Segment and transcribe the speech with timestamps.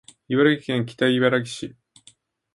[0.29, 1.75] 茨城県北茨城市